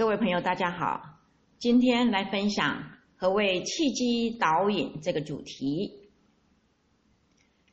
[0.00, 1.20] 各位朋友，大家好，
[1.58, 6.08] 今天来分享何谓气机导引这个主题。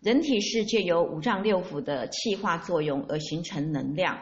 [0.00, 4.18] 人体是借由五脏六腑的气化作用而形成能量，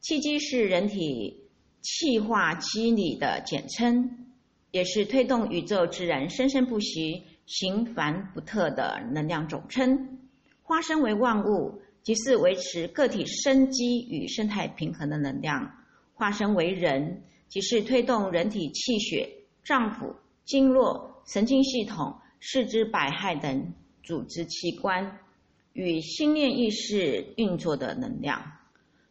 [0.00, 1.48] 气机是人体
[1.80, 4.26] 气化机理的简称，
[4.70, 10.18] 也是推动宇宙自然生生不息、循繁不特的能量总称。
[10.62, 15.64] 化身为万物，即是维持个体生机与生态平衡的能量；
[16.12, 19.28] 化身为人，即是推动人体气血、
[19.64, 20.14] 脏腑、
[20.44, 25.18] 经络、神经系统、四肢百骸等组织器官
[25.72, 28.40] 与心念意识运作的能量；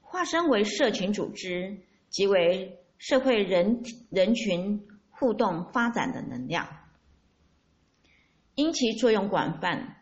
[0.00, 6.68] 化身为社群组织，即为社会人人群互动发展的能量。
[8.54, 9.98] 因其作用广泛。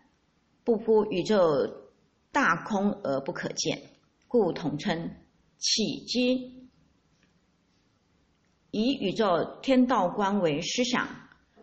[0.63, 1.41] 不乎宇宙
[2.31, 3.81] 大空而不可见，
[4.29, 5.11] 故统称
[5.59, 6.60] 气机。
[8.71, 11.09] 以宇宙天道观为思想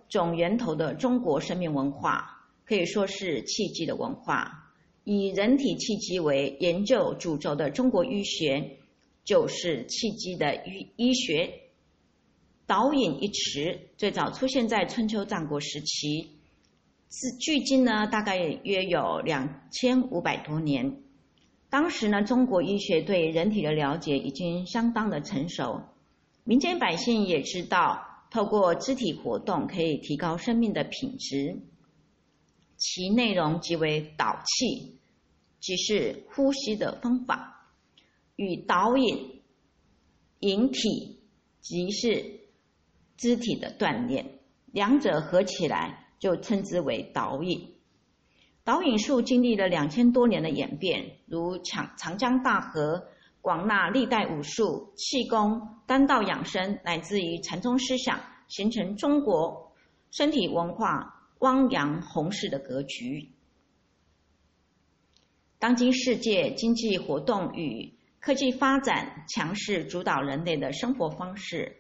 [0.09, 4.73] 总源头的中国生命文化，可以说是气机的文化。
[5.04, 8.78] 以人体气机为研究主轴的中国医学，
[9.23, 11.50] 就是气机的医医学。
[12.66, 16.31] 导引一词最早出现在春秋战国时期。
[17.09, 20.98] 是距今呢，大概约有两千五百多年。
[21.70, 25.84] 当时呢，中国医学对人体的了解已经相当的成熟，
[26.48, 31.59] 民间百姓也知道，透过肢体活动可以提高生命的品质。
[32.78, 34.98] 其内容即为导气，
[35.59, 37.36] 即是呼吸的方法；
[38.38, 39.42] 与导引
[40.40, 41.20] 引体，
[41.59, 42.40] 即是
[43.18, 46.06] 肢体的锻炼，两者合起来。
[46.20, 47.75] 就称之为导引。
[48.64, 53.08] 导引术经历了两千多年的演变，如长长江大河
[53.48, 59.72] 广纳历代武术、气功、丹道养生，乃至于禅宗思想，形成中国
[60.12, 63.31] 身体文化汪洋宏势的格局。
[65.59, 71.78] 当今世界经济活动与科技发展强势主导人类的生活方式，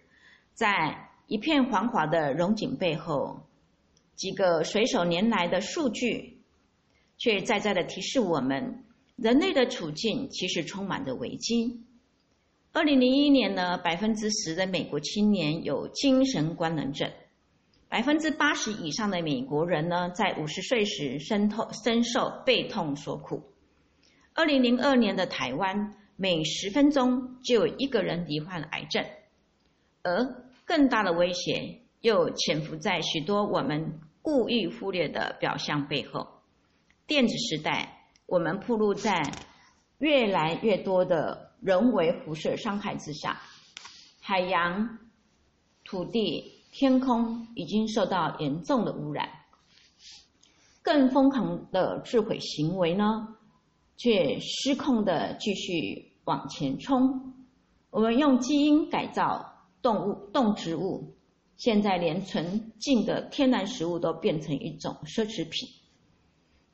[0.53, 3.41] 在一片繁华的荣景背后。
[4.15, 6.39] 几个随手拈来的数据，
[7.17, 8.85] 却在在的提示我们，
[9.17, 11.83] 人类的处境其实充满着危机。
[12.71, 17.11] 二零零一年呢，百分之十的美国青年有精神官能症，
[17.89, 23.43] 百分之八十以上的美国人呢，在五十岁时深痛深受背痛所苦。
[24.33, 29.03] 二零零二年的台湾，每十分钟就有一个人罹患癌症，
[30.03, 33.99] 而更大的威胁又潜伏在许多我们。
[34.19, 36.27] 故意忽略的表象背后，
[37.07, 37.96] 电子时代，
[38.27, 39.23] 我们暴露在
[39.99, 43.41] 越来越多的人为辐射伤害之下，
[44.21, 44.99] 海洋、
[45.85, 49.29] 土地、天空已经受到严重的污染。
[50.81, 53.35] 更疯狂的自毁行为呢，
[53.95, 57.33] 却失控的继续往前冲。
[57.89, 61.15] 我们用基因改造动物、动植物。
[61.55, 65.67] 现在连纯净的天然食物都变成一种奢侈品，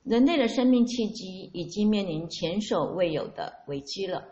[0.04, 4.24] 人类的生命契机已经面临前所未有的危机了。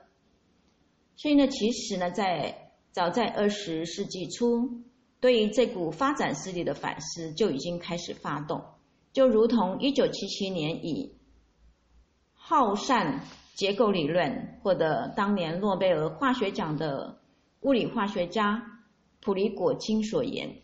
[1.15, 4.81] 所以呢，其实呢，在早在二十世纪初，
[5.19, 8.61] 对于这股发展势力的反思就已经开始发动，
[9.13, 11.15] 就如同一九七七年以
[12.33, 13.21] 耗散
[13.55, 17.19] 结构理论获得当年诺贝尔化学奖的
[17.61, 18.67] 物理化学家。
[19.23, 20.63] 普里果金所言：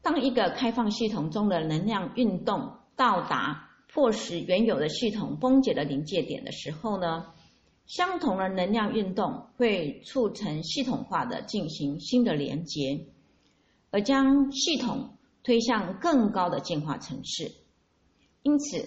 [0.00, 7.32] 当一个开放系统中的能量运动到达迫使原有的系统崩解的临界点的时候呢，
[7.86, 13.06] 相同的能量运动会促成系统化的进行新的连接，
[13.90, 17.50] 而将系统推向更高的进化层次。
[18.42, 18.86] 因此，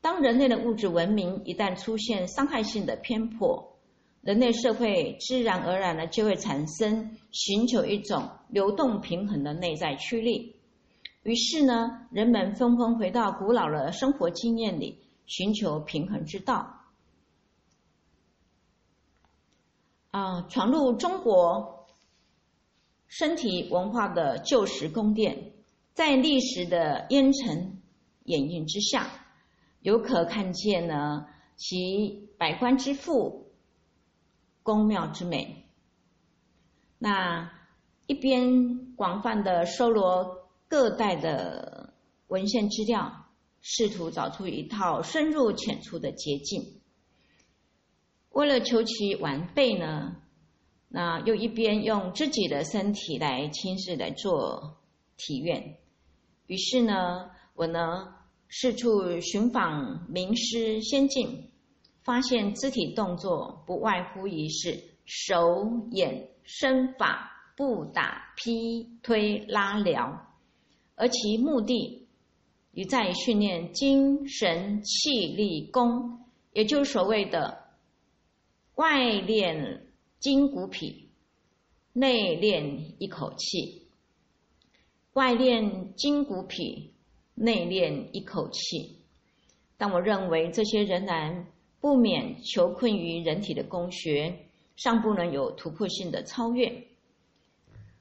[0.00, 3.80] 当人类的物质文明一旦出现伤害性的偏颇，
[4.20, 10.54] 人类社会自然而然的就会产生寻求一种流动平衡的内在驱力，
[11.22, 16.80] 于是呢，人们纷纷回到古老的生活经验里，寻求平衡之道。
[20.10, 21.86] 啊，闯入中国
[23.06, 25.52] 身体文化的旧时宫殿，
[25.94, 27.80] 在历史的烟尘
[28.24, 29.10] 掩映之下，
[29.80, 31.26] 有可看见呢
[31.56, 33.46] 其百官之富。
[34.62, 35.64] 宫庙之美，
[36.98, 37.50] 那
[38.06, 40.39] 一边广泛的搜罗
[40.70, 41.92] 各代的
[42.28, 43.26] 文献资料，
[43.60, 46.80] 试图找出一套深入浅出的捷径。
[48.30, 50.14] 为了求其完备呢，
[50.88, 54.78] 那又一边用自己的身体来亲自来做
[55.16, 55.78] 体验。
[56.46, 58.14] 于是呢，我呢
[58.48, 61.50] 四处寻访名师仙境，
[62.04, 70.29] 发现肢体动作不外乎于是手眼身法步打劈推拉撩，
[71.00, 72.06] 而其目的
[72.72, 76.20] 于在训练精神气力功，
[76.52, 77.64] 也就是所谓的
[78.76, 79.86] 外练。
[80.20, 81.08] 筋骨脾，
[81.94, 83.86] 内练一口气；
[85.14, 86.92] 外练筋骨脾，
[87.34, 88.98] 内练一口气。
[89.78, 91.46] 但我认为这些仍然
[91.80, 94.44] 不免求困于人体的工学，
[94.76, 96.86] 尚不能有突破性的超越。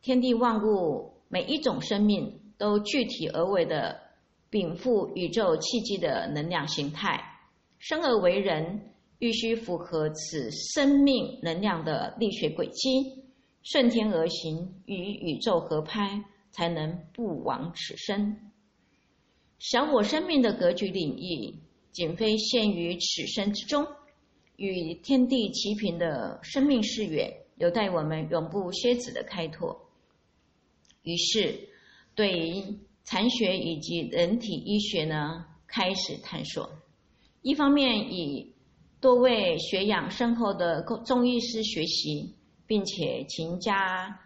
[0.01, 3.99] 天地万物每一种生命都具体而为的
[4.51, 7.19] 禀赋宇宙气机的能量形态，
[7.79, 8.85] 生而为人。
[9.21, 13.21] 必须符合此生命能量的力学轨迹，
[13.63, 18.49] 顺天而行，与宇宙合拍，才能不枉此生。
[19.59, 21.53] 小我生命的格局领域，
[21.91, 23.85] 仅非限于此生之中，
[24.55, 29.89] 与天地齐平的生命视野，有待我们永不歇止的开拓。
[31.03, 31.67] 于是，
[32.19, 36.69] 对于残学以及人体医学呢，开始探索。
[37.41, 38.53] 一方面以
[38.99, 42.35] 多位学养深厚的中医师学习，
[42.67, 44.19] 并且勤加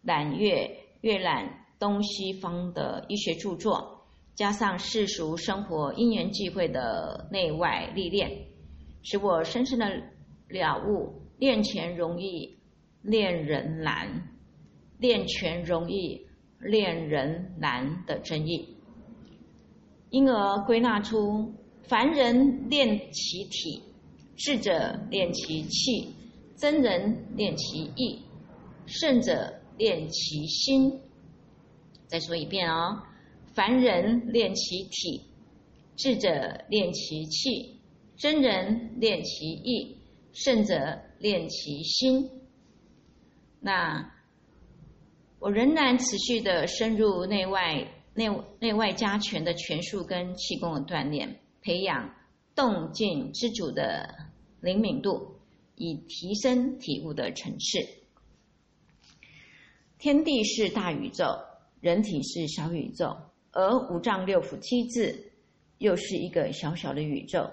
[0.00, 8.46] 览阅阅览东西方的医学著作，加上世俗生活因缘际会的内外历练，
[9.02, 9.86] 使我深深的
[10.48, 12.58] 了悟：练钱容易，
[13.02, 14.08] 练人难；
[14.98, 16.26] 练拳容易，
[16.60, 18.76] 练人难的真意，
[20.10, 21.54] 因而归纳出。
[21.84, 23.82] 凡人练其体，
[24.36, 26.14] 智者练其气，
[26.54, 28.20] 真人练其意，
[28.84, 31.00] 圣者练其心。
[32.06, 33.02] 再说一遍哦，
[33.54, 35.22] 凡人练其体，
[35.96, 37.80] 智者练其气，
[38.18, 39.96] 真人练其意，
[40.32, 42.28] 圣者练其心。
[43.60, 44.12] 那
[45.40, 51.38] 我仍然持续的深入内外内内外加权的拳术跟气功的锻炼。
[51.60, 52.14] 培养
[52.54, 54.14] 动静之主的
[54.60, 55.36] 灵敏度，
[55.76, 57.78] 以提升体悟的层次。
[59.98, 61.24] 天地是大宇宙，
[61.80, 63.16] 人体是小宇宙，
[63.52, 65.30] 而五脏六腑七字
[65.78, 67.50] 又是一个小小的宇宙。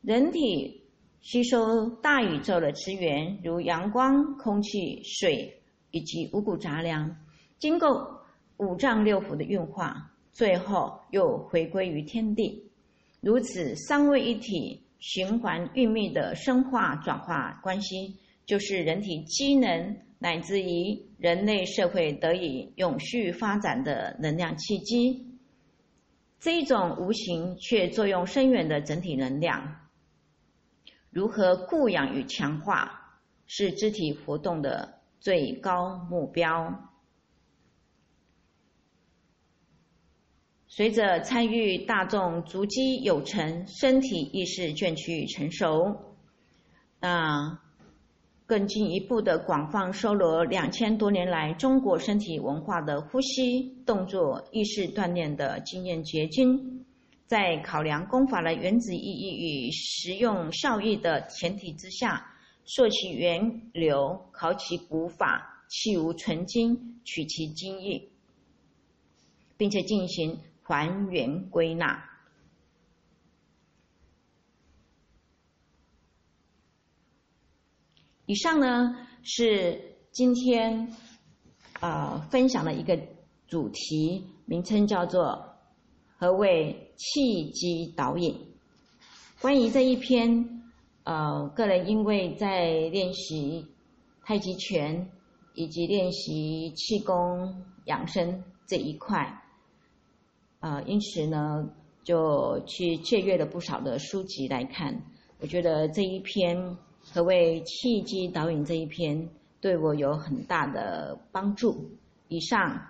[0.00, 0.84] 人体
[1.20, 7.16] 吸收大宇宙的资源，如阳光、空气、水以及五谷杂粮，
[7.58, 8.22] 经过
[8.58, 12.70] 五脏六腑的运化，最后又回归于天地。
[13.20, 18.16] 如此三位一体、循环运密的生化转化关系，
[18.46, 25.26] 就是人体机能乃至于人类社会得以永续发展的能量契机。
[26.38, 29.80] 这一种无形却作用深远的整体能量，
[31.10, 36.87] 如何固养与强化，是肢体活动的最高目标。
[40.78, 45.96] 随着参与大众足迹有成，身体意识渐趋成熟，
[47.00, 47.58] 那
[48.46, 56.84] 更进一步的广泛收罗两千多年来中国身体文化的呼吸、动作、意识锻炼的经验结晶，
[57.26, 62.24] 在考量功法的原子意义与实用效益的前提之下，
[62.64, 68.10] 溯其源流，考其古法，弃无存精，取其精义，
[69.56, 70.38] 并且进行。
[70.68, 72.04] 还原归纳。
[78.26, 80.94] 以上呢是今天
[81.80, 83.00] 啊分享的一个
[83.46, 85.56] 主题，名称叫做
[86.18, 88.54] “何谓气机导引”。
[89.40, 90.62] 关于这一篇，
[91.04, 93.66] 呃，个人因为在练习
[94.22, 95.10] 太极拳
[95.54, 99.42] 以及练习气功养生这一块。
[100.60, 101.68] 啊，因此呢，
[102.02, 105.00] 就去借阅了不少的书籍来看。
[105.40, 109.28] 我觉得这一篇何谓契机导引这一篇，
[109.60, 111.90] 对我有很大的帮助。
[112.28, 112.80] 以上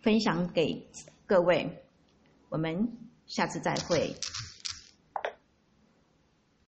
[0.00, 0.88] 分享给
[1.26, 1.84] 各位，
[2.48, 2.88] 我们
[3.26, 4.14] 下次再会。